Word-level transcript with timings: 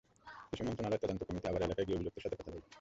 কৃষি 0.49 0.63
মন্ত্রণালয়ের 0.67 1.03
তদন্ত 1.03 1.21
কিমিটি 1.27 1.47
আবার 1.51 1.65
এলাকায় 1.67 1.85
গিয়ে 1.87 1.97
অভিযুক্তদের 1.97 2.23
সঙ্গে 2.27 2.37
কথা 2.39 2.47
বলে। 2.51 2.67